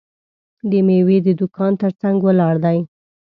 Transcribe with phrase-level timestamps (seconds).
[0.69, 2.77] د میوې د دوکان ترڅنګ ولاړ دی.